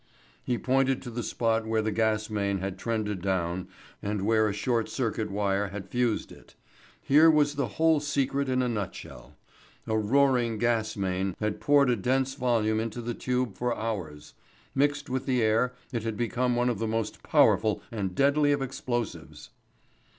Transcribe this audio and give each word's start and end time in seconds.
He 0.43 0.57
pointed 0.57 0.99
to 1.03 1.11
the 1.11 1.21
spot 1.21 1.67
where 1.67 1.83
the 1.83 1.91
gas 1.91 2.27
main 2.27 2.57
had 2.57 2.79
trended 2.79 3.21
down 3.21 3.67
and 4.01 4.23
where 4.25 4.47
a 4.49 4.51
short 4.51 4.89
circuit 4.89 5.29
wire 5.29 5.67
had 5.67 5.89
fused 5.89 6.31
it. 6.31 6.55
Here 7.03 7.29
was 7.29 7.53
the 7.53 7.67
whole 7.77 7.99
secret 7.99 8.49
in 8.49 8.63
a 8.63 8.67
nutshell. 8.67 9.35
A 9.85 9.95
roaring 9.95 10.57
gas 10.57 10.97
main 10.97 11.35
had 11.39 11.61
poured 11.61 11.91
a 11.91 11.95
dense 11.95 12.33
volume 12.33 12.79
into 12.79 12.99
the 12.99 13.13
tube 13.13 13.53
for 13.55 13.77
hours; 13.77 14.33
mixed 14.73 15.07
with 15.07 15.27
the 15.27 15.43
air 15.43 15.75
it 15.91 16.01
had 16.01 16.17
become 16.17 16.55
one 16.55 16.69
of 16.69 16.79
the 16.79 16.87
most 16.87 17.21
powerful 17.21 17.83
and 17.91 18.15
deadly 18.15 18.51
of 18.51 18.63
explosives. 18.63 19.51